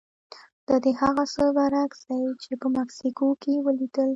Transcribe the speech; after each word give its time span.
دا 0.67 0.75
د 0.85 0.87
هغه 1.01 1.23
څه 1.33 1.43
برعکس 1.57 1.99
دي 2.09 2.21
چې 2.41 2.51
په 2.61 2.67
مکسیکو 2.77 3.25
کې 3.41 3.53
ولیدل. 3.65 4.09